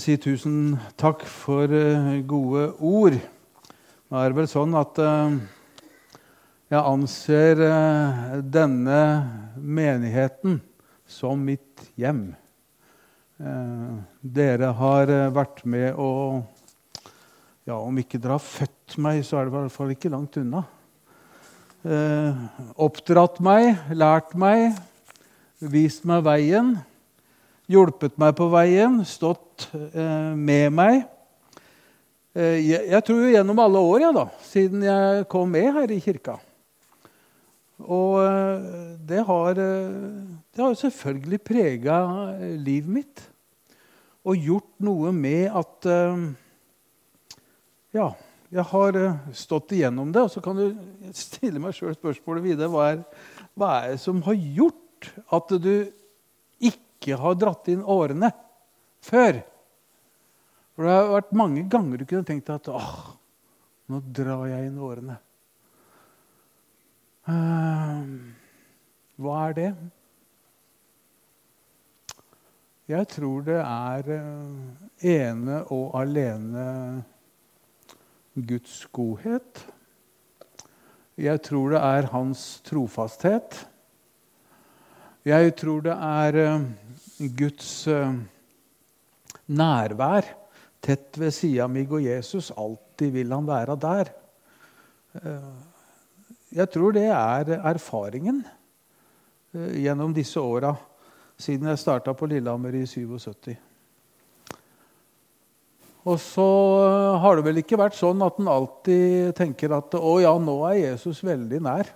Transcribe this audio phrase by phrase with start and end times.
[0.00, 3.18] si tusen takk for eh, gode ord.
[4.08, 5.34] Nå er det vel sånn at eh,
[6.72, 9.00] jeg anser eh, denne
[9.60, 10.56] menigheten
[11.10, 12.30] som mitt hjem.
[14.20, 16.42] Dere har vært med og
[17.64, 20.36] ja, Om ikke dere har født meg, så er det i hvert fall ikke langt
[20.36, 20.60] unna.
[22.76, 24.76] Oppdratt meg, lært meg,
[25.72, 26.74] vist meg veien
[27.70, 31.02] hjulpet meg på veien, stått eh, med meg.
[32.34, 36.00] Eh, jeg, tror tror gjennom alle år, ja, da, siden jeg kom med her i
[36.02, 36.38] kirka.
[37.80, 38.64] Og eh,
[39.06, 42.00] det har, det har selvfølgelig prega
[42.58, 43.22] livet mitt.
[44.26, 45.86] Og gjort noe med at
[47.90, 48.10] Ja,
[48.52, 48.98] jeg har
[49.34, 50.26] stått igjennom det.
[50.26, 50.76] Og så kan du
[51.16, 52.68] stille meg sjøl spørsmålet videre.
[52.70, 53.00] Hva er,
[53.58, 55.72] hva er det som har gjort at du
[57.00, 58.28] ikke har dratt inn årene
[59.00, 59.40] før.
[60.76, 63.16] For det har vært mange ganger du kunne tenkt at åh,
[63.88, 65.16] nå drar jeg inn årene.
[67.24, 68.04] Uh,
[69.20, 69.70] hva er det?
[72.90, 76.68] Jeg tror det er uh, ene og alene
[78.36, 79.64] Guds godhet.
[81.20, 83.69] Jeg tror det er hans trofasthet.
[85.26, 86.62] Jeg tror det er uh,
[87.36, 88.14] Guds uh,
[89.52, 90.28] nærvær
[90.80, 92.48] tett ved sida meg og Jesus.
[92.56, 94.12] Alltid vil han være der.
[95.20, 95.58] Uh,
[96.56, 98.40] jeg tror det er erfaringen
[99.52, 100.72] gjennom disse åra
[101.40, 103.54] siden jeg starta på Lillehammer i 77.
[106.08, 106.48] Og så
[107.20, 110.78] har det vel ikke vært sånn at en alltid tenker at å ja, nå er
[110.80, 111.90] Jesus veldig nær.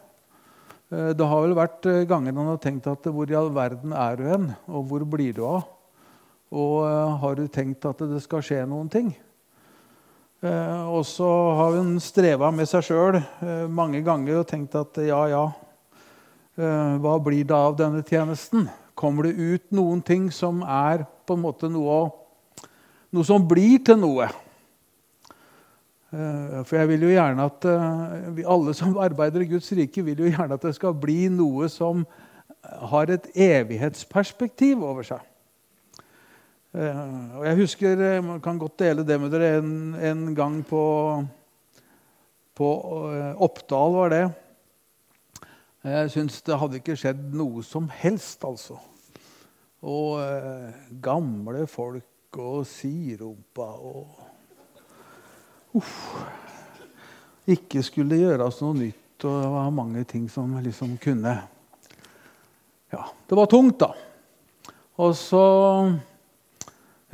[0.94, 3.94] Eh, det har vel vært eh, ganger han har tenkt at hvor i all verden
[3.96, 5.66] er du hen, og hvor blir du av?
[6.54, 9.14] Og eh, har du tenkt at det skal skje noen ting?
[10.44, 11.24] Og så
[11.56, 13.16] har hun streva med seg sjøl
[13.72, 15.44] mange ganger og tenkt at ja, ja,
[17.00, 18.66] hva blir det av denne tjenesten?
[18.92, 21.96] Kommer det ut noen ting som er på en måte noe,
[23.08, 24.28] noe som blir til noe?
[26.14, 30.04] Eh, for jeg vil jo gjerne at eh, vi alle som arbeider i Guds rike,
[30.06, 32.04] vil jo gjerne at det skal bli noe som
[32.64, 35.24] har et evighetsperspektiv over seg.
[36.74, 37.00] Eh,
[37.40, 40.84] og Jeg husker, man kan godt dele det med dere, en, en gang på,
[42.54, 42.70] på
[43.42, 44.24] Oppdal var det.
[45.84, 48.78] Jeg syns det hadde ikke skjedd noe som helst, altså.
[49.84, 50.16] Og
[51.04, 54.23] gamle folk og sirupa og
[55.74, 55.94] uff,
[57.50, 59.00] ikke skulle gjøres noe nytt.
[59.24, 61.36] Og det var mange ting som liksom kunne
[62.92, 63.94] Ja, det var tungt, da.
[65.02, 65.44] Og så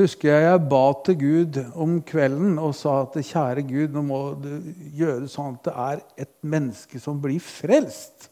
[0.00, 4.18] husker jeg jeg ba til Gud om kvelden og sa at kjære Gud, nå må
[4.40, 4.50] du
[4.98, 8.28] gjøre sånn at det er et menneske som blir frelst.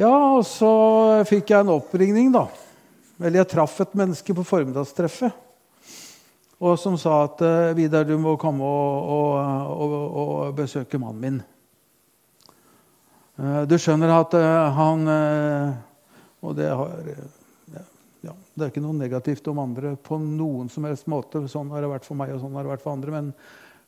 [0.00, 0.72] Ja, og så
[1.28, 2.48] fikk jeg en oppringning, da.
[3.20, 5.41] Eller jeg traff et menneske på formiddagstreffet
[6.62, 11.22] og som sa at eh, Vidar, du må komme og, og, og, og besøke mannen
[11.22, 11.40] min.
[13.40, 15.02] Eh, du skjønner at eh, han
[16.42, 16.94] Og det, har,
[18.22, 21.44] ja, det er ikke noe negativt om andre på noen som helst måte.
[21.50, 23.14] Sånn har det vært for meg, og sånn har det vært for andre.
[23.14, 23.28] Men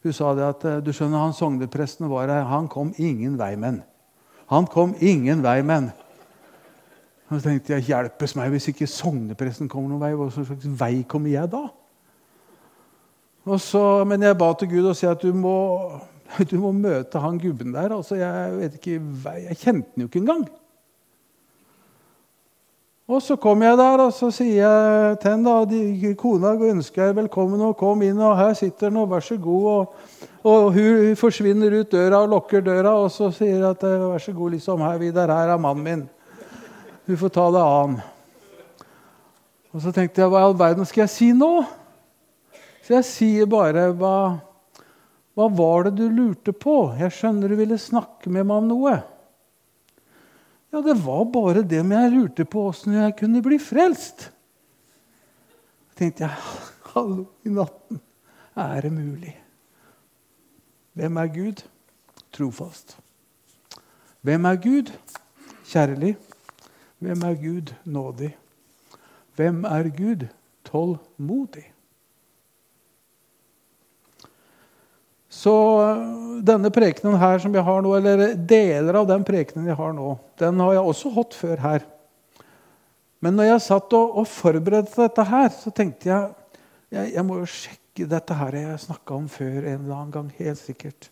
[0.07, 2.47] hun sa det at du skjønner, han sognepresten var her.
[2.51, 3.83] Han kom ingen vei med
[4.47, 4.67] han.
[4.71, 5.91] kom ingen vei med
[7.31, 10.13] Så tenkte jeg, hjelpes meg hvis ikke sognepresten kommer noen vei.
[10.15, 11.65] Hva slags vei kommer jeg da?
[13.45, 15.57] Så, men jeg ba til Gud og sa at du må,
[16.51, 17.93] du må møte han gubben der.
[17.93, 19.01] Altså, jeg, ikke,
[19.49, 20.47] jeg kjente han jo ikke engang.
[23.05, 27.61] Og så kom jeg der, og så sier jeg til henne kona ønsker jeg velkommen,
[27.61, 29.67] og kom inn, og her sitter han, og vær så god.
[29.75, 34.25] Og, og hun forsvinner ut døra og lukker døra, og så sier jeg at vær
[34.25, 36.09] så god, liksom, her, Vidar, her er mannen min.
[37.05, 38.01] Hun får ta det an.
[39.75, 41.59] Og så tenkte jeg, hva i all verden skal jeg si nå?
[42.85, 44.17] Så jeg sier bare hva,
[45.33, 46.93] hva var det du lurte på?
[47.01, 48.97] Jeg skjønner du ville snakke med meg om noe.
[50.75, 54.29] Ja, det var bare det men jeg lurte på åssen jeg kunne bli frelst.
[55.89, 56.45] Da tenkte jeg
[56.93, 58.03] hallo i natten.
[58.55, 59.33] Er det mulig?
[60.95, 61.65] Hvem er Gud?
[62.35, 62.99] Trofast.
[64.23, 64.93] Hvem er Gud?
[65.67, 66.17] Kjærlig.
[67.03, 67.75] Hvem er Gud?
[67.85, 68.35] Nådig.
[69.35, 70.29] Hvem er Gud?
[70.69, 71.74] Tålmodig.
[75.35, 75.55] Så
[76.47, 80.15] denne prekenen her som jeg har nå, eller deler av den prekenen jeg har nå,
[80.41, 81.87] den har jeg også hatt før her.
[83.25, 86.33] Men når jeg satt og, og forberedte dette her, så tenkte jeg
[86.95, 90.31] jeg, jeg må jo sjekke dette her jeg snakka om før en eller annen gang.
[90.39, 91.11] Helt sikkert.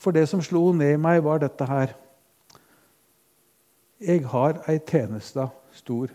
[0.00, 1.94] For det som slo ned i meg, var dette her.
[4.00, 6.12] Jeg har ei tjeneste stor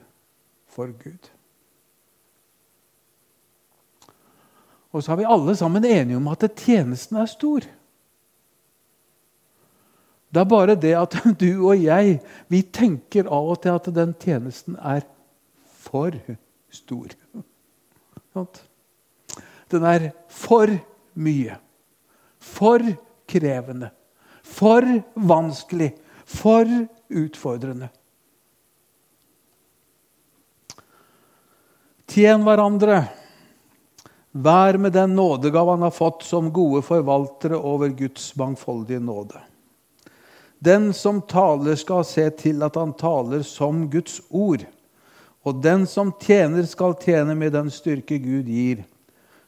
[0.74, 1.30] for Gud.
[4.96, 7.66] Og så er vi alle sammen enige om at tjenesten er stor.
[10.32, 12.20] Det er bare det at du og jeg
[12.52, 15.04] vi tenker av og til at den tjenesten er
[15.86, 16.16] for
[16.72, 17.12] stor.
[19.72, 20.70] Den er for
[21.18, 21.56] mye.
[22.38, 22.84] For
[23.28, 23.90] krevende.
[24.44, 25.94] For vanskelig.
[26.26, 26.68] For
[27.10, 27.90] utfordrende.
[32.12, 33.00] Tjen hverandre.
[34.36, 39.40] Vær med den nådegave han har fått som gode forvaltere over Guds mangfoldige nåde.
[40.60, 44.66] Den som taler, skal se til at han taler som Guds ord.
[45.46, 48.84] Og den som tjener, skal tjene med den styrke Gud gir.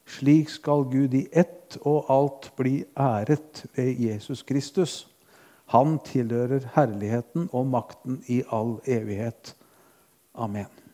[0.08, 5.08] Slik skal Gud i ett og alt bli æret ved Jesus Kristus.
[5.76, 9.52] Han tilhører herligheten og makten i all evighet.
[10.32, 10.87] Amen.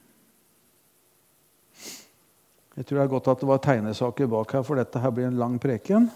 [2.73, 5.27] Jeg tror det er godt at det var tegnesaker bak her, for dette her blir
[5.29, 6.07] en lang preken.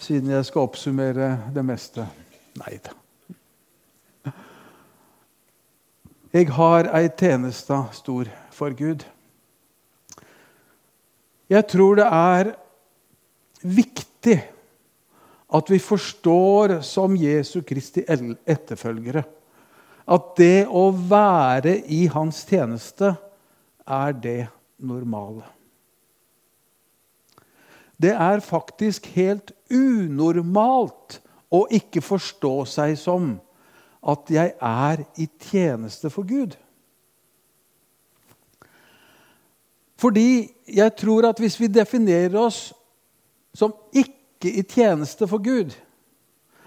[0.00, 2.06] Siden jeg skal oppsummere det meste.
[2.62, 2.94] Nei da.
[6.34, 9.04] Jeg har ei tjeneste stor for Gud.
[11.52, 12.50] Jeg tror det er
[13.60, 14.40] viktig
[15.54, 19.22] at vi forstår som Jesu Kristi etterfølgere
[20.04, 23.14] at det å være i hans tjeneste
[23.84, 24.40] er det
[24.86, 25.44] normale.
[28.00, 31.20] Det er faktisk helt unormalt
[31.54, 33.34] å ikke forstå seg som
[34.04, 36.56] at jeg er i tjeneste for Gud.
[40.00, 42.66] Fordi jeg tror at hvis vi definerer oss
[43.56, 45.72] som ikke i tjeneste for Gud,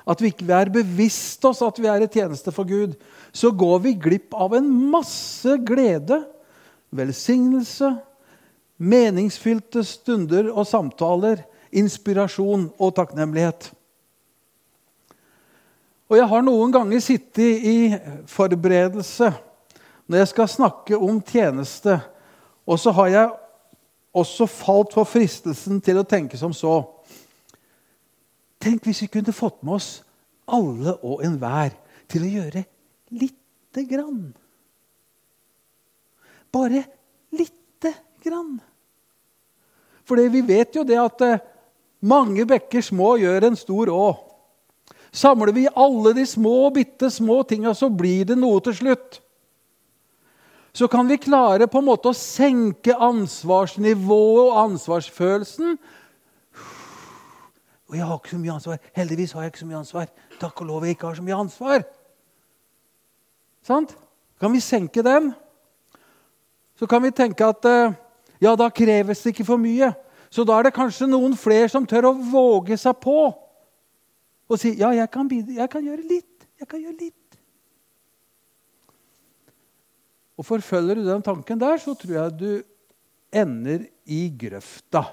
[0.08, 2.96] at vi ikke er bevisst oss at vi er i tjeneste for Gud,
[3.36, 6.22] så går vi glipp av en masse glede,
[6.96, 7.92] velsignelse,
[8.78, 11.42] meningsfylte stunder og samtaler,
[11.72, 13.72] inspirasjon og takknemlighet.
[16.08, 17.78] Og jeg har noen ganger sittet i
[18.32, 19.34] forberedelse
[20.08, 21.98] når jeg skal snakke om tjeneste,
[22.64, 23.34] og så har jeg
[24.16, 26.80] også falt for fristelsen til å tenke som så
[28.58, 29.90] Tenk hvis vi kunne fått med oss
[30.50, 31.76] alle og enhver
[32.10, 32.64] til å gjøre
[33.14, 34.32] lite grann.
[36.50, 36.82] Bare
[38.28, 38.60] lite grann.
[40.06, 41.40] For vi vet jo det at eh,
[42.02, 44.08] mange bekker små gjør en stor å.
[45.12, 49.22] Samler vi alle de små, bitte små tinga, så blir det noe til slutt.
[50.74, 55.78] Så kan vi klare på en måte å senke ansvarsnivået og ansvarsfølelsen.
[57.88, 58.82] Og jeg har ikke så mye ansvar.
[58.94, 60.12] Heldigvis har jeg ikke så mye ansvar.
[60.38, 61.88] Takk og lov jeg ikke har så mye ansvar.
[63.66, 63.96] Sant?
[64.38, 65.32] Kan vi senke den?
[66.78, 67.96] Så kan vi tenke at eh,
[68.44, 69.92] ja, da kreves det ikke for mye.
[70.30, 73.20] Så da er det kanskje noen flere som tør å våge seg på
[74.48, 76.48] og si ja, jeg kan, jeg kan gjøre litt.
[76.58, 77.38] Jeg kan gjøre litt.
[80.38, 82.52] Og Forfølger du den tanken der, så tror jeg du
[83.34, 85.04] ender i grøfta.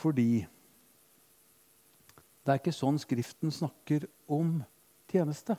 [0.00, 0.42] Fordi
[2.40, 4.58] det er ikke sånn Skriften snakker om
[5.10, 5.56] tjeneste.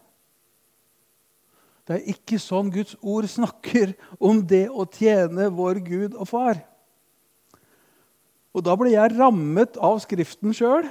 [1.88, 6.61] Det er ikke sånn Guds ord snakker om det å tjene vår Gud og Far.
[8.51, 10.89] Og da ble jeg rammet av Skriften sjøl,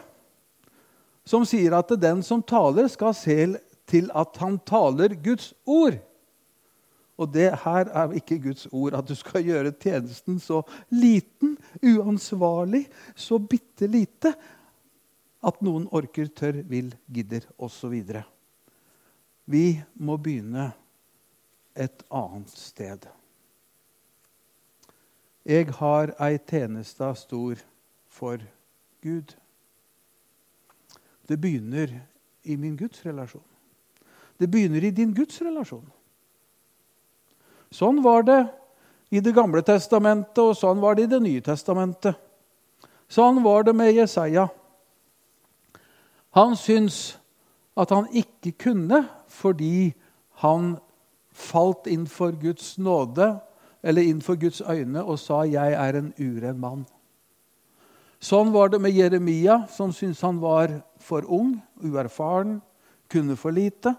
[1.29, 3.37] som sier at den som taler, skal se
[3.91, 5.99] til at han taler Guds ord.
[7.21, 12.87] Og det her er ikke Guds ord, at du skal gjøre tjenesten så liten, uansvarlig,
[13.15, 14.33] så bitte lite
[15.45, 17.99] at noen orker, tør, vil, gidder osv.
[19.51, 20.71] Vi må begynne
[21.75, 23.09] et annet sted.
[25.43, 27.59] Jeg har ei tjeneste stor
[28.13, 28.39] for
[29.03, 29.35] Gud.
[31.27, 31.97] Det begynner
[32.45, 33.47] i min gudsrelasjon.
[34.39, 35.89] Det begynner i din gudsrelasjon.
[37.71, 38.41] Sånn var det
[39.11, 42.15] i Det gamle testamentet, og sånn var det i Det nye testamentet.
[43.11, 44.47] Sånn var det med Jesaja.
[46.39, 47.19] Han syntes
[47.77, 49.93] at han ikke kunne fordi
[50.43, 50.75] han
[51.31, 53.33] falt inn for Guds nåde
[53.83, 56.87] eller inn for Guds øyne og sa 'Jeg er en uren mann'.
[58.21, 62.61] Sånn var det med Jeremia, som syntes han var for ung, uerfaren,
[63.09, 63.95] kunne for lite.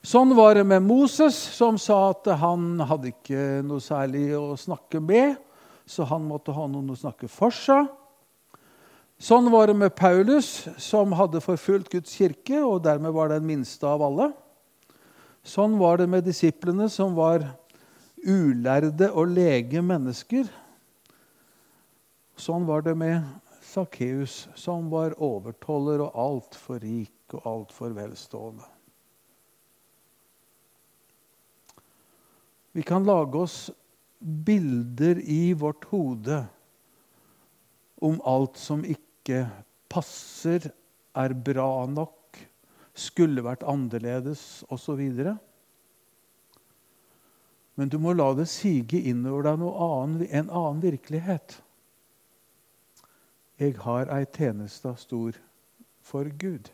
[0.00, 5.02] Sånn var det med Moses, som sa at han hadde ikke noe særlig å snakke
[5.04, 5.36] med,
[5.84, 7.90] så han måtte ha noen å snakke for seg.
[9.20, 13.84] Sånn var det med Paulus, som hadde forfulgt Guds kirke, og dermed var den minste
[13.84, 14.30] av alle.
[15.44, 17.44] Sånn var det med disiplene, som var
[18.24, 20.48] ulærde og lege mennesker.
[22.40, 23.26] Sånn var det med
[23.70, 28.64] Sakkeus, som var overtoller og altfor rik og altfor velstående.
[32.72, 33.58] Vi kan lage oss
[34.20, 36.40] bilder i vårt hode
[38.00, 39.09] om alt som ikke
[39.90, 40.70] passer,
[41.16, 42.38] er bra nok,
[42.94, 45.00] skulle vært annerledes osv.
[47.78, 51.60] Men du må la det sige innover deg annen, en annen virkelighet.
[53.60, 55.36] Jeg har ei tjeneste stor
[56.00, 56.70] for Gud.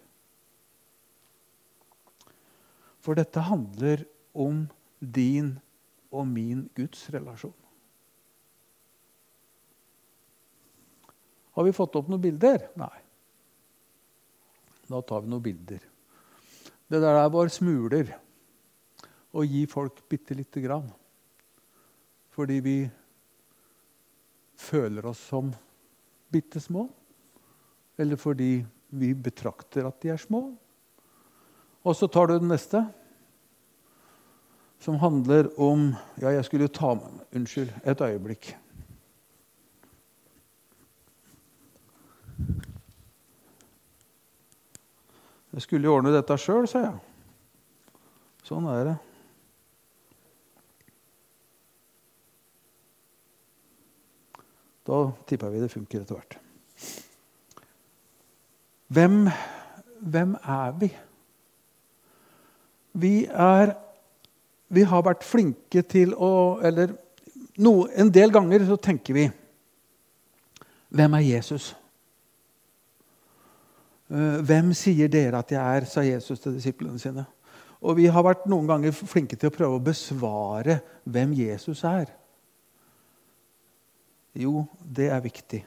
[3.02, 4.02] For dette handler
[4.34, 4.66] om
[5.00, 5.56] din
[6.10, 7.65] og min gudsrelasjon.
[11.56, 12.68] Har vi fått opp noen bilder?
[12.76, 12.92] Nei.
[14.86, 15.80] Da tar vi noen bilder.
[16.86, 18.12] Det der er bare smuler.
[19.32, 20.86] Å gi folk bitte lite grann.
[22.36, 22.76] Fordi vi
[24.60, 25.48] føler oss som
[26.32, 26.84] bitte små.
[27.96, 28.60] Eller fordi
[28.92, 30.50] vi betrakter at de er små.
[31.86, 32.82] Og så tar du den neste,
[34.82, 35.88] som handler om
[36.20, 38.52] Ja, jeg skulle ta med Unnskyld, et øyeblikk.
[45.56, 46.96] Jeg skulle jo ordne dette sjøl, sa jeg.
[48.44, 48.96] Sånn er det.
[54.84, 56.36] Da tipper vi det funker etter hvert.
[58.92, 59.16] Hvem,
[60.12, 60.90] hvem er vi?
[63.00, 63.74] Vi er
[64.68, 66.90] Vi har vært flinke til å Eller
[67.62, 69.26] no, en del ganger så tenker vi
[70.90, 71.68] Hvem er Jesus?
[74.10, 77.26] Eh, hvem sier dere at jeg er, sa Jesus til disiplene sine.
[77.82, 82.10] Og vi har vært noen ganger flinke til å prøve å besvare hvem Jesus er.
[84.36, 85.62] Jo, det er viktig.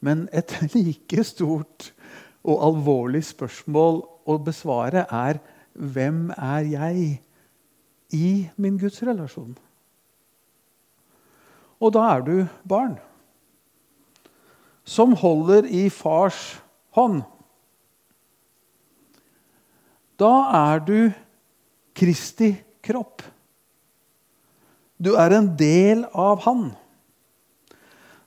[0.00, 1.90] Men et like stort
[2.40, 5.42] og alvorlig spørsmål å besvare er
[5.74, 7.10] hvem er jeg
[8.16, 9.52] i min gudsrelasjon?
[11.80, 12.34] Og da er du
[12.68, 12.98] barn
[14.84, 16.58] som holder i fars
[16.96, 17.22] hånd.
[20.20, 20.98] Da er du
[21.96, 22.52] Kristi
[22.84, 23.24] kropp.
[25.00, 26.70] Du er en del av Han.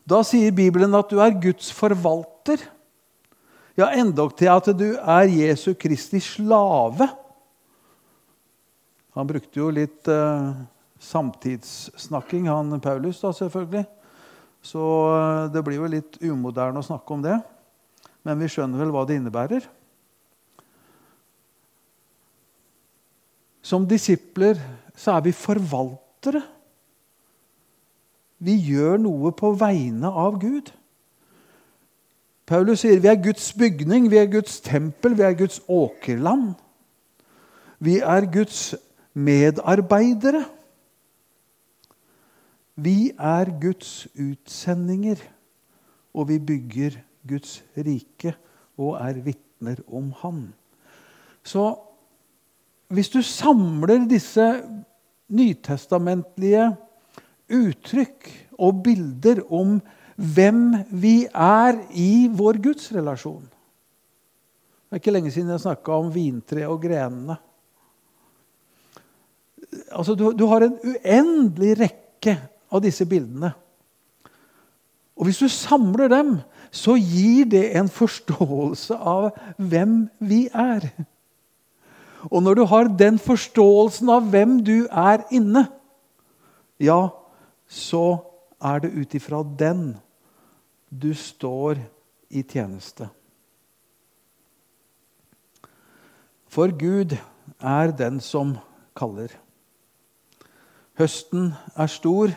[0.03, 2.63] Da sier Bibelen at du er Guds forvalter.
[3.77, 7.07] Ja, endog til at du er Jesu Kristi slave.
[9.13, 10.57] Han brukte jo litt uh,
[11.01, 13.85] samtidssnakking, han Paulus, da selvfølgelig.
[14.65, 17.37] Så uh, det blir jo litt umoderne å snakke om det.
[18.25, 19.69] Men vi skjønner vel hva det innebærer.
[23.63, 24.59] Som disipler
[24.95, 26.43] så er vi forvaltere.
[28.43, 30.73] Vi gjør noe på vegne av Gud.
[32.43, 36.51] Paulus sier vi er Guds bygning, vi er Guds tempel, vi er Guds åkerland.
[37.79, 38.75] Vi er Guds
[39.15, 40.43] medarbeidere.
[42.75, 45.21] Vi er Guds utsendinger,
[46.13, 48.33] og vi bygger Guds rike
[48.81, 50.45] og er vitner om Han.
[51.43, 51.63] Så
[52.93, 54.45] hvis du samler disse
[55.33, 56.67] nytestamentlige
[57.53, 58.29] uttrykk
[58.61, 59.79] og bilder om
[60.15, 60.61] hvem
[60.93, 63.45] vi er i vår gudsrelasjon.
[64.93, 67.39] Det er ikke lenge siden jeg snakka om vintreet og grenene.
[69.89, 72.35] Altså, du, du, har en uendelig rekke
[72.69, 73.49] av disse bildene.
[75.17, 76.35] Og hvis du samler dem,
[76.73, 80.85] så gir det en forståelse av hvem vi er.
[82.31, 85.65] Og når du har den forståelsen av hvem du er inne,
[86.79, 87.09] ja,
[87.67, 88.05] så
[88.63, 89.93] er det ut ifra den
[90.89, 91.81] du står
[92.29, 93.09] i tjeneste.
[96.47, 97.15] For Gud
[97.59, 98.55] er den som
[98.95, 99.31] kaller.
[100.99, 102.33] Høsten er stor,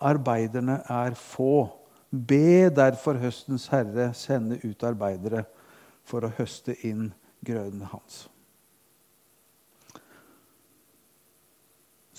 [0.00, 1.68] arbeiderne er få.
[2.10, 5.44] Be derfor høstens herre sende ut arbeidere
[6.08, 7.12] for å høste inn
[7.46, 8.26] grøden hans.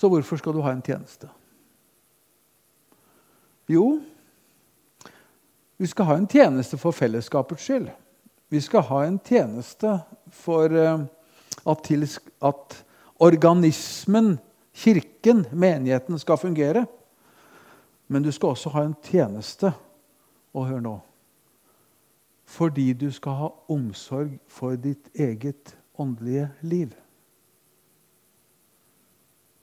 [0.00, 1.28] Så hvorfor skal du ha en tjeneste?
[3.68, 4.00] Jo,
[5.76, 7.90] vi skal ha en tjeneste for fellesskapets skyld.
[8.48, 9.98] vi skal ha en tjeneste
[10.32, 11.04] for eh,
[11.66, 11.90] at,
[12.42, 12.84] at
[13.18, 14.38] organismen,
[14.74, 16.86] kirken, menigheten, skal fungere.
[18.08, 19.72] Men du skal også ha en tjeneste.
[20.54, 21.00] Og hør nå
[22.44, 26.90] Fordi du skal ha omsorg for ditt eget åndelige liv.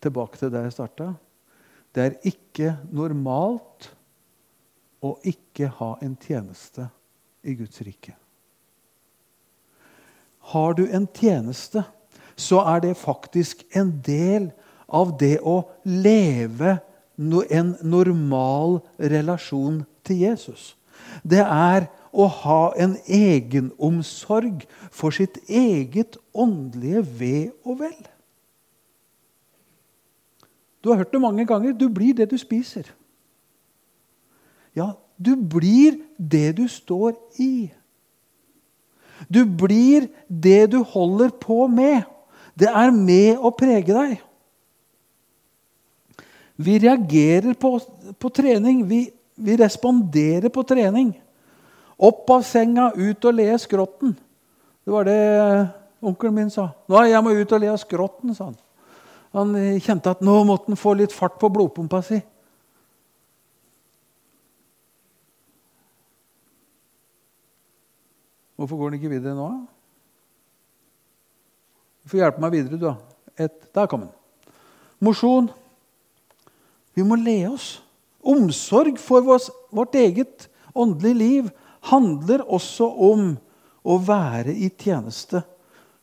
[0.07, 1.11] Tilbake til der jeg starta.
[1.95, 3.89] Det er ikke normalt
[5.03, 6.87] å ikke ha en tjeneste
[7.43, 8.15] i Guds rike.
[10.53, 11.83] Har du en tjeneste,
[12.39, 14.51] så er det faktisk en del
[14.87, 16.77] av det å leve
[17.17, 20.75] en normal relasjon til Jesus.
[21.27, 27.35] Det er å ha en egenomsorg for sitt eget åndelige ve
[27.65, 27.99] og vel.
[30.83, 31.73] Du har hørt det mange ganger.
[31.73, 32.89] Du blir det du spiser.
[34.75, 37.69] Ja, du blir det du står i.
[39.25, 42.05] Du blir det du holder på med.
[42.57, 44.17] Det er med å prege deg.
[46.57, 47.77] Vi reagerer på,
[48.17, 48.81] på trening.
[48.89, 49.03] Vi,
[49.35, 51.11] vi, responderer på trening.
[51.97, 54.13] Opp av senga, ut og le skrotten.
[54.85, 55.19] Det var det
[56.01, 56.69] onkelen min sa.
[56.87, 58.57] 'Nå jeg må ut og le skrotten', sa han.
[59.35, 59.53] Han
[59.83, 62.21] kjente at nå måtte han få litt fart på blodpumpa si.
[68.57, 69.49] Hvorfor går han ikke videre nå?
[72.01, 72.87] Du får hjelpe meg videre, du.
[73.37, 74.13] Et, der kom den.
[75.03, 75.51] Mosjon.
[76.97, 77.75] Vi må le oss.
[78.27, 81.51] Omsorg for vårt eget åndelige liv
[81.91, 83.29] handler også om
[83.87, 85.43] å være i tjeneste.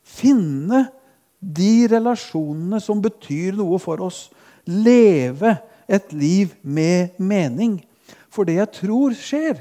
[0.05, 0.87] Finne
[1.45, 4.29] de relasjonene som betyr noe for oss.
[4.65, 5.57] Leve
[5.89, 7.79] et liv med mening.
[8.33, 9.61] For det jeg tror skjer,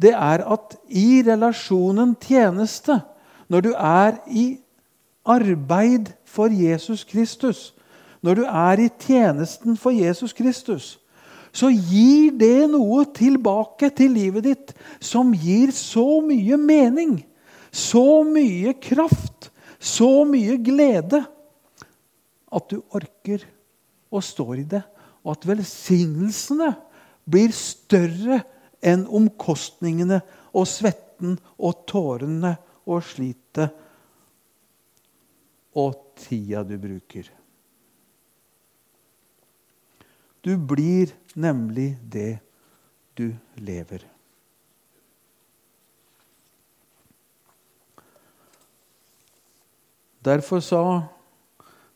[0.00, 3.00] det er at i relasjonen tjeneste,
[3.48, 4.46] når du er i
[5.26, 7.74] arbeid for Jesus Kristus,
[8.22, 10.98] når du er i tjenesten for Jesus Kristus,
[11.52, 17.16] så gir det noe tilbake til livet ditt som gir så mye mening,
[17.72, 19.49] så mye kraft,
[19.80, 21.22] så mye glede
[22.50, 23.46] at du orker
[24.10, 24.82] og står i det,
[25.24, 26.72] og at velsignelsene
[27.30, 28.40] blir større
[28.80, 30.20] enn omkostningene
[30.56, 32.54] og svetten og tårene
[32.90, 33.70] og slitet
[35.78, 37.28] og tida du bruker.
[40.40, 42.40] Du blir nemlig det
[43.14, 43.28] du
[43.60, 44.02] lever.
[50.24, 51.02] Derfor sa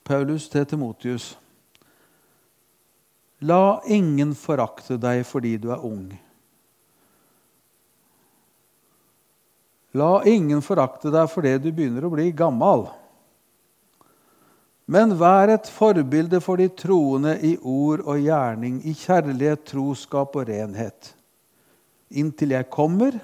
[0.04, 1.34] Paulus til Timotius.:
[3.44, 6.06] La ingen forakte deg fordi du er ung
[9.94, 12.88] La ingen forakte deg fordi du begynner å bli gammel.
[14.90, 20.50] Men vær et forbilde for de troende i ord og gjerning, i kjærlighet, troskap og
[20.50, 21.12] renhet.
[22.10, 23.14] Inntil jeg kommer,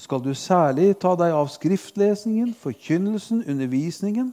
[0.00, 4.32] skal du særlig ta deg av skriftlesningen, forkynnelsen, undervisningen.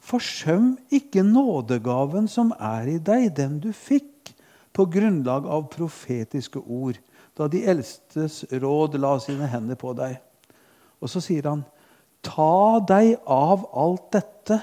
[0.00, 4.32] Forsøm ikke nådegaven som er i deg, den du fikk
[4.76, 7.00] på grunnlag av profetiske ord
[7.38, 10.18] da de eldstes råd la sine hender på deg.
[11.00, 11.62] Og så sier han,
[12.24, 14.60] ta deg av alt dette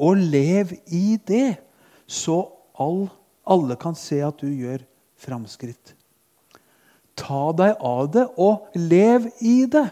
[0.00, 1.58] og lev i det,
[2.06, 2.40] så
[2.80, 3.06] all,
[3.44, 4.82] alle kan se at du gjør
[5.20, 5.93] framskritt.
[7.18, 9.86] Ta deg av det og lev i det.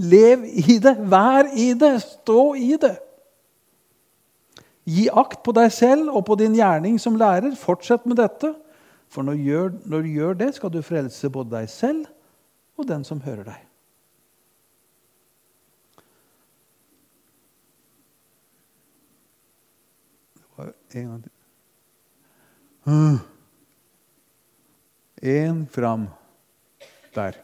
[0.00, 2.96] Lev i det, vær i det, stå i det.
[4.84, 7.54] Gi akt på deg selv og på din gjerning som lærer.
[7.56, 8.52] Fortsett med dette.
[9.08, 12.08] For når du, gjør, når du gjør det, skal du frelse både deg selv
[12.76, 13.60] og den som hører deg.
[20.34, 21.30] Det var en gang til.
[25.24, 26.06] Én fram.
[27.14, 27.36] Der.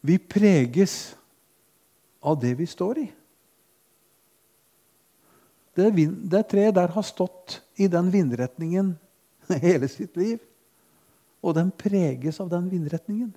[0.00, 1.16] Vi preges
[2.20, 3.04] av det vi står i.
[5.78, 5.86] Det,
[6.26, 8.96] det treet der har stått i den vindretningen
[9.62, 10.42] hele sitt liv.
[11.38, 13.30] Og den preges av den vindretningen.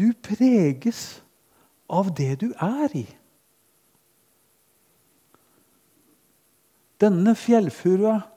[0.00, 1.20] Du preges
[1.92, 3.06] av det du er i.
[7.00, 8.29] Denne fjellfurua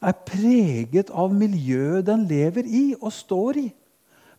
[0.00, 3.68] er preget av miljøet den lever i og står i.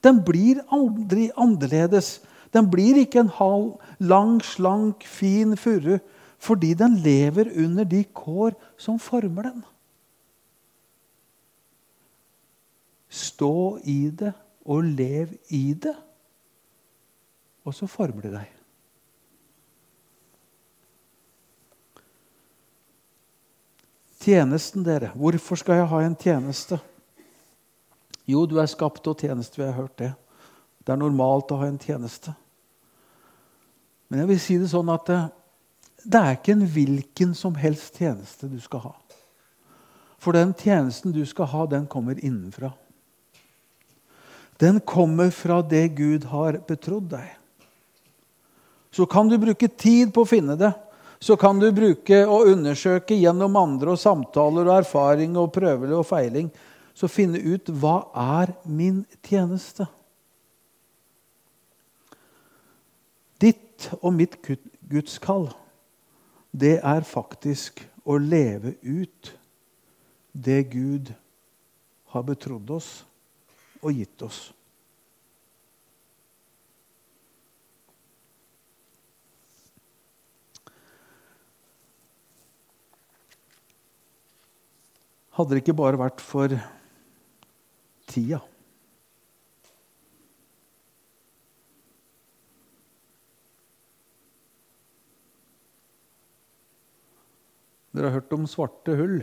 [0.04, 2.19] Den blir aldri annerledes.
[2.54, 6.00] Den blir ikke en halv, lang, slank, fin furu
[6.39, 9.63] fordi den lever under de kår som former den.
[13.10, 14.32] Stå i det
[14.63, 15.95] og lev i det.
[17.67, 18.59] Og så former det deg.
[24.20, 25.14] Tjenesten, dere.
[25.16, 26.80] Hvorfor skal jeg ha en tjeneste?
[28.28, 29.62] Jo, du er skapt til tjeneste.
[29.62, 30.12] Vi har hørt det.
[30.84, 32.34] Det er normalt å ha en tjeneste.
[34.10, 35.20] Men jeg vil si det sånn at det,
[36.04, 38.94] det er ikke en hvilken som helst tjeneste du skal ha.
[40.20, 42.74] For den tjenesten du skal ha, den kommer innenfra.
[44.60, 47.30] Den kommer fra det Gud har betrodd deg.
[48.92, 50.74] Så kan du bruke tid på å finne det
[51.20, 56.08] så kan du bruke og undersøke gjennom andre og samtaler og erfaring og prøver og
[56.08, 56.48] feiling
[56.96, 58.02] så finne ut hva
[58.40, 59.86] er min tjeneste.
[63.40, 64.36] Ditt og mitt
[64.92, 65.48] gudskall,
[66.52, 69.32] det er faktisk å leve ut
[70.34, 71.12] det Gud
[72.12, 72.90] har betrodd oss
[73.80, 74.50] og gitt oss.
[85.39, 86.52] Hadde det ikke bare vært for
[88.12, 88.41] tida.
[97.95, 99.21] Dere har hørt om svarte hull.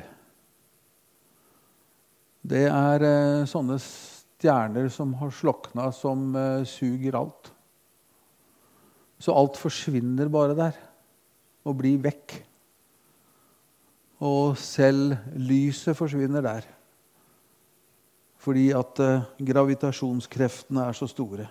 [2.49, 7.53] Det er eh, sånne stjerner som har slokna, som eh, suger alt.
[9.21, 10.85] Så alt forsvinner bare der
[11.69, 12.41] og blir vekk.
[14.21, 16.67] Og selv lyset forsvinner der.
[18.41, 21.49] Fordi at eh, gravitasjonskreftene er så store.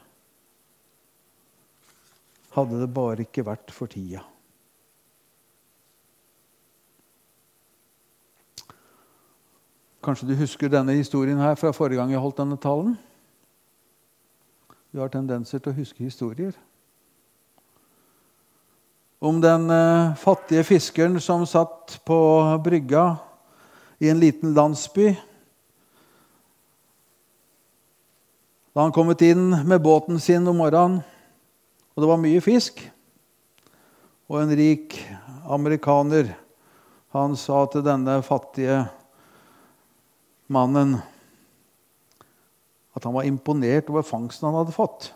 [2.56, 4.24] Hadde det bare ikke vært for tida.
[10.06, 12.96] Kanskje du husker denne historien her fra forrige gang jeg holdt denne talen?
[14.94, 16.56] Du har tendenser til å huske historier
[19.26, 22.18] om den eh, fattige fiskeren som satt på
[22.64, 23.16] brygga
[23.98, 25.16] i en liten landsby.
[28.74, 31.02] Da han kommet inn med båten sin om morgenen,
[31.96, 32.82] og det var mye fisk
[34.28, 34.96] Og en rik
[35.54, 36.32] amerikaner,
[37.14, 38.80] han sa til denne fattige
[40.50, 40.98] mannen
[42.98, 45.14] at han var imponert over fangsten han hadde fått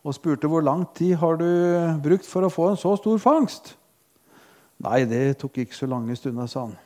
[0.00, 1.48] og spurte hvor lang tid har du
[2.02, 3.74] brukt for å få en så stor fangst.
[4.80, 6.76] Nei, det tok ikke så lange stunder, sa han.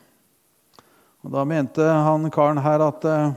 [1.23, 3.31] Og Da mente han karen her at uh,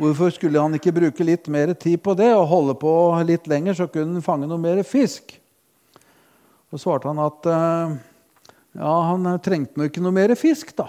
[0.00, 2.94] hvorfor skulle han ikke bruke litt mer tid på det og holde på
[3.28, 5.36] litt lenger, så kunne han fange noe mer fisk?
[6.72, 7.94] Så svarte han at uh,
[8.74, 10.88] ja, han trengte nå ikke noe mer fisk, da.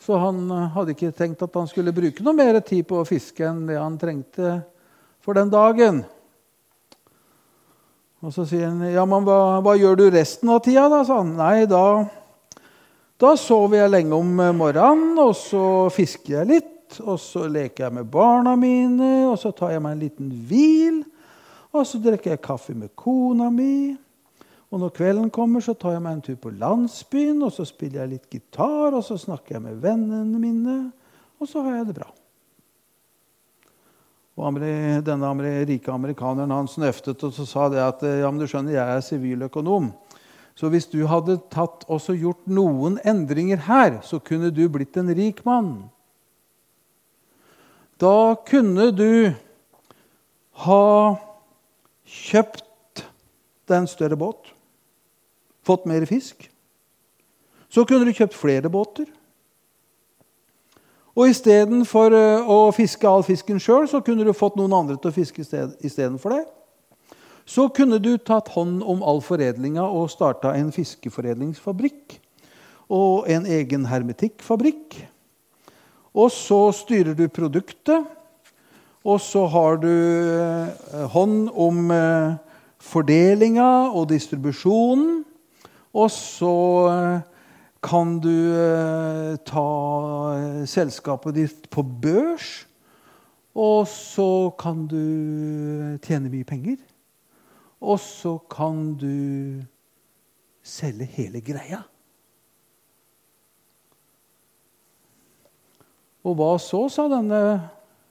[0.00, 3.06] Så han uh, hadde ikke tenkt at han skulle bruke noe mer tid på å
[3.06, 4.62] fiske enn det han trengte
[5.20, 6.06] for den dagen.
[8.18, 11.20] Og så sier han, 'Ja, men hva, hva gjør du resten av tida?' da, sa
[11.20, 11.36] han.
[11.38, 12.08] Nei, da,
[13.18, 16.74] da sover jeg lenge om morgenen, og så fisker jeg litt.
[17.04, 21.04] Og så leker jeg med barna mine, og så tar jeg meg en liten hvil.
[21.72, 23.96] Og så drikker jeg kaffe med kona mi.
[24.72, 28.02] Og når kvelden kommer, så tar jeg meg en tur på landsbyen, og så spiller
[28.02, 30.78] jeg litt gitar, og så snakker jeg med vennene mine,
[31.40, 32.08] og så har jeg det bra.
[34.38, 34.60] Og
[35.02, 35.30] denne
[35.66, 39.02] rike amerikaneren han snøftet og så sa det at ja, men du skjønner, jeg er
[39.02, 39.90] siviløkonom.
[40.58, 45.10] Så hvis du hadde tatt også gjort noen endringer her, så kunne du blitt en
[45.14, 45.88] rik mann.
[47.98, 49.34] Da kunne du
[50.66, 50.84] ha
[52.06, 53.04] kjøpt
[53.68, 54.52] deg en større båt,
[55.66, 56.46] fått mer fisk.
[57.68, 59.10] Så kunne du kjøpt flere båter.
[61.18, 65.10] Og istedenfor eh, å fiske all fisken sjøl, så kunne du fått noen andre til
[65.10, 66.44] å fiske istedenfor det.
[67.48, 72.20] Så kunne du tatt hånd om all foredlinga og starta en fiskeforedlingsfabrikk.
[72.88, 74.94] Og en egen hermetikkfabrikk.
[76.14, 78.06] Og så styrer du produktet.
[79.02, 82.36] Og så har du eh, hånd om eh,
[82.78, 85.24] fordelinga og distribusjonen.
[85.98, 86.54] Og så
[87.84, 89.68] kan du eh, ta
[90.34, 92.66] eh, selskapet ditt på børs,
[93.58, 95.02] og så kan du
[96.04, 96.78] tjene mye penger.
[97.78, 99.62] Og så kan du
[100.62, 101.82] selge hele greia.
[106.26, 107.40] Og hva så, sa denne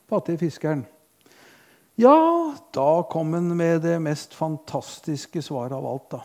[0.09, 0.85] fattige fiskeren.
[1.99, 2.15] Ja,
[2.75, 6.11] da kom han med det mest fantastiske svaret av alt.
[6.11, 6.23] da.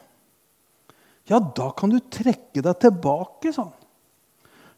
[1.31, 3.79] Ja, da kan du trekke deg tilbake, sa han.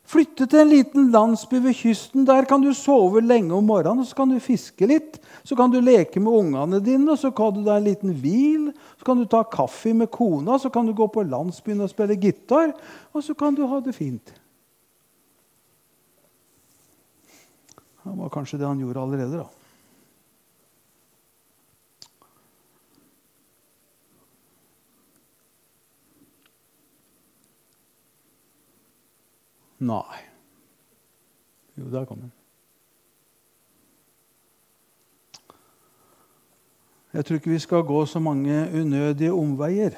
[0.05, 2.27] Flytte til en liten landsby ved kysten.
[2.29, 5.17] Der kan du sove lenge om morgenen og så kan du fiske litt.
[5.49, 8.69] Så kan du leke med ungene dine, og så kan du deg en liten hvil.
[9.01, 12.19] Så kan du ta kaffe med kona, så kan du gå på landsbyen og spille
[12.21, 12.75] gitar.
[13.17, 14.35] Og så kan du ha det fint.
[18.05, 19.64] Det var kanskje det han gjorde allerede, da.
[29.85, 30.23] Nei.
[31.77, 32.33] Jo, der kom den.
[37.15, 39.95] Jeg tror ikke vi skal gå så mange unødige omveier.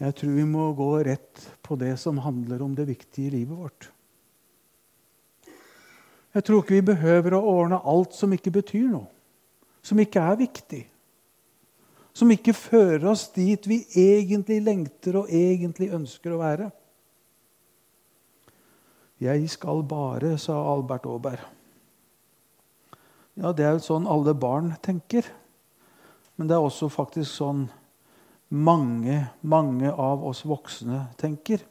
[0.00, 3.58] Jeg tror vi må gå rett på det som handler om det viktige i livet
[3.58, 3.90] vårt.
[6.34, 9.06] Jeg tror ikke vi behøver å ordne alt som ikke betyr noe,
[9.86, 10.82] som ikke er viktig.
[12.14, 16.72] Som ikke fører oss dit vi egentlig lengter og egentlig ønsker å være.
[19.24, 21.44] Jeg skal bare, sa Albert Aaberg.
[23.40, 25.26] Ja, det er jo sånn alle barn tenker.
[26.36, 27.64] Men det er også faktisk sånn
[28.54, 31.62] mange, mange av oss voksne tenker.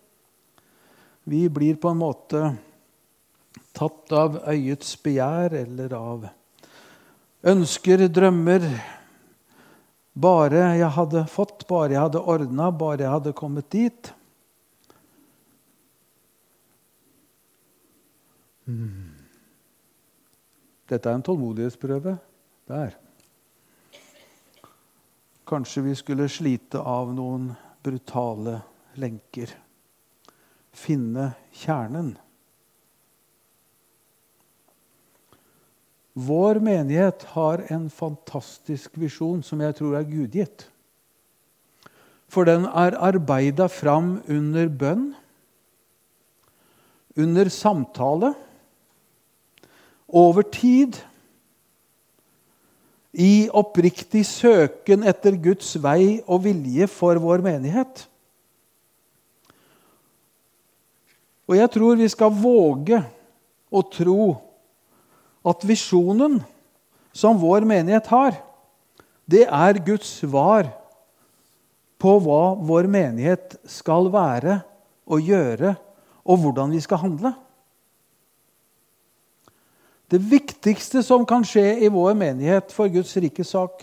[1.29, 2.41] Vi blir på en måte
[3.75, 6.25] tatt av øyets begjær eller av
[7.53, 8.65] ønsker, drømmer.
[10.13, 14.13] Bare jeg hadde fått, bare jeg hadde ordna, bare jeg hadde kommet dit.
[20.87, 22.17] Dette er en tålmodighetsprøve.
[22.69, 22.93] Der.
[25.47, 27.49] Kanskje vi skulle slite av noen
[27.83, 28.61] brutale
[28.95, 29.51] lenker.
[30.73, 32.13] Finne kjernen.
[36.13, 40.67] Vår menighet har en fantastisk visjon som jeg tror er gudgitt.
[42.29, 45.11] For den er arbeida fram under bønn,
[47.17, 48.31] under samtale
[50.13, 50.99] over tid
[53.13, 58.05] i oppriktig søken etter Guds vei og vilje for vår menighet.
[61.49, 63.01] Og jeg tror vi skal våge
[63.73, 64.33] å tro
[65.43, 66.39] at visjonen
[67.13, 68.37] som vår menighet har,
[69.29, 70.69] det er Guds svar
[72.01, 74.61] på hva vår menighet skal være
[75.07, 75.75] og gjøre,
[76.23, 77.33] og hvordan vi skal handle.
[80.13, 83.81] Det viktigste som kan skje i vår menighet for Guds rike sak,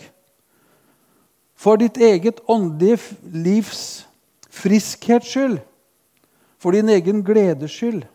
[1.59, 4.05] for ditt eget åndelige livs
[4.47, 5.57] friskhets skyld,
[6.55, 8.05] for din egen gledes skyld,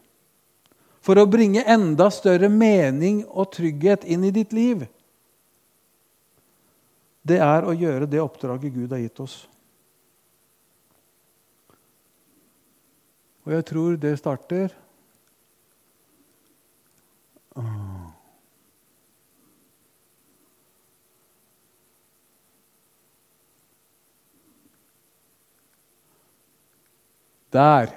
[1.04, 4.86] for å bringe enda større mening og trygghet inn i ditt liv,
[7.26, 9.36] det er å gjøre det oppdraget Gud har gitt oss.
[13.44, 14.72] Og jeg tror det starter
[27.56, 27.94] Der.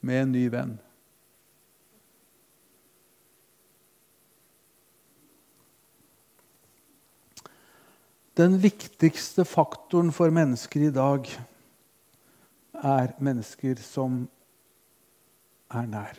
[0.00, 0.78] Med en ny venn.
[8.38, 11.26] Den viktigste faktoren for mennesker i dag
[12.80, 14.22] er mennesker som
[15.70, 16.14] er nær.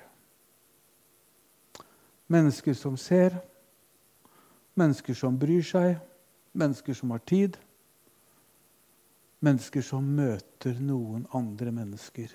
[2.27, 3.39] Mennesker som ser,
[4.77, 5.97] mennesker som bryr seg,
[6.53, 7.57] mennesker som har tid.
[9.41, 12.33] Mennesker som møter noen andre mennesker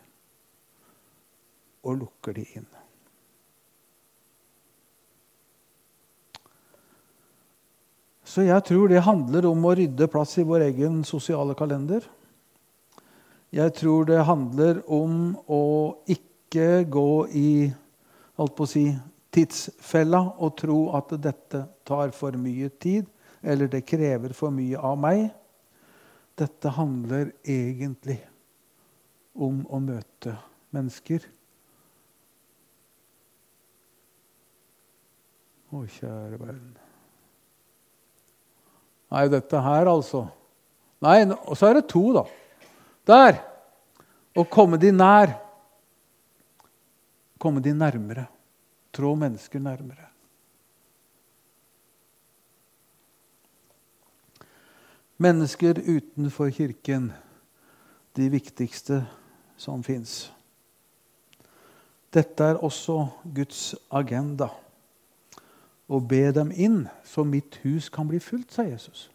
[1.87, 2.67] og lukker de inn.
[8.27, 12.03] Så jeg tror det handler om å rydde plass i vår egen sosiale kalender.
[13.55, 15.63] Jeg tror det handler om å
[16.11, 17.51] ikke gå i
[18.37, 18.87] holdt på å si,
[19.33, 23.07] tidsfella og tro at dette tar for mye tid,
[23.47, 25.29] eller det krever for mye av meg.
[26.37, 28.19] Dette handler egentlig
[29.37, 30.35] om å møte
[30.77, 31.25] mennesker.
[35.73, 36.75] Å, kjære verden.
[39.13, 40.27] Nei, dette her, altså.
[41.05, 42.25] Nei, og så er det to, da.
[43.09, 43.41] Der.
[44.37, 45.33] Å komme de nær.
[47.41, 48.27] Komme de nærmere.
[48.97, 50.11] Trå mennesker nærmere.
[55.17, 57.13] Mennesker utenfor kirken,
[58.17, 59.07] de viktigste
[59.57, 60.33] som fins.
[62.13, 64.49] Dette er også Guds agenda.
[65.89, 69.07] Å be dem inn, så mitt hus kan bli fullt, sa Jesus.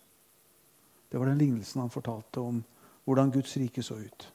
[1.11, 2.61] Det var den lignelsen han fortalte om
[3.03, 4.27] hvordan Guds rike så ut.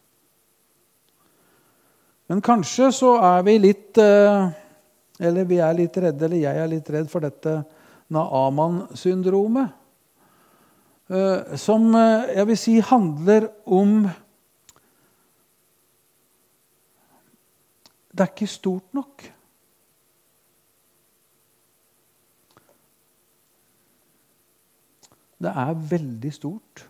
[2.27, 4.49] Men kanskje så er vi litt eh,
[5.17, 7.53] Eller vi er litt redde, eller jeg er litt redd for dette
[8.13, 9.71] Naaman-syndromet.
[11.11, 14.09] Eh, som eh, jeg vil si handler om
[18.17, 19.23] Det er ikke stort nok.
[25.37, 26.87] Det er veldig stort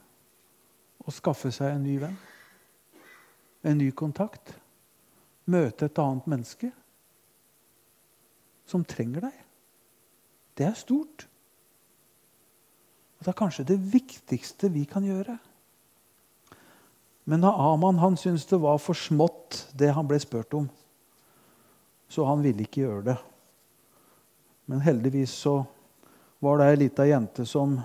[1.02, 2.14] å skaffe seg en ny venn,
[3.66, 4.55] en ny kontakt.
[5.50, 6.70] Møte et annet menneske
[8.70, 9.42] som trenger deg.
[10.55, 11.26] Det er stort.
[13.18, 15.38] Og Det er kanskje det viktigste vi kan gjøre.
[17.26, 20.68] Men Aman han syntes det var for smått, det han ble spurt om.
[22.09, 23.16] Så han ville ikke gjøre det.
[24.70, 25.59] Men heldigvis så
[26.38, 27.81] var det ei lita jente som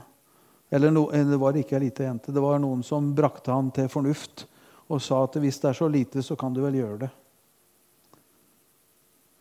[0.71, 2.31] eller no, det var ikke ei lita jente.
[2.31, 4.45] Det var noen som brakte han til fornuft
[4.91, 7.09] og sa at hvis det er så lite, så kan du vel gjøre det.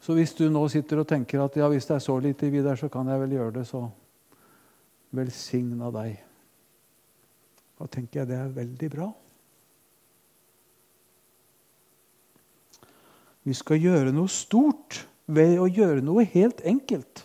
[0.01, 2.79] Så hvis du nå sitter og tenker at ja, hvis det er så lite, Vidar,
[2.79, 3.85] så kan jeg vel gjøre det, så
[5.17, 6.19] velsigna deg.
[7.81, 9.09] Da tenker jeg det er veldig bra.
[13.47, 17.25] Vi skal gjøre noe stort ved å gjøre noe helt enkelt.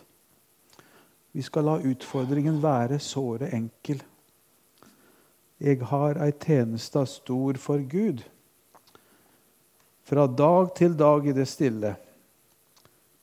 [1.36, 4.00] Vi skal la utfordringen være såre enkel.
[5.60, 8.22] Jeg har ei tjeneste stor for Gud.
[10.06, 11.96] Fra dag til dag i det stille,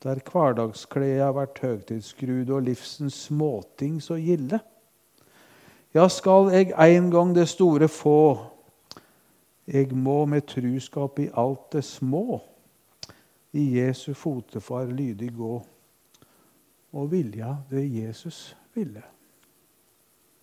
[0.04, 4.60] der hverdagskleda vært høgtidsskrudd og livsens småting så gilde.
[5.94, 8.50] Ja, skal jeg en gang det store få,
[9.66, 12.42] jeg må med truskap i alt det små,
[13.54, 15.54] i Jesu fotefar lydig gå
[16.92, 19.13] og vilja det Jesus ville.